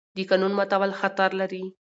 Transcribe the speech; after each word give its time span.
د 0.15 0.17
قانون 0.29 0.53
ماتول 0.57 0.91
خطر 0.99 1.29
لري 1.41 1.63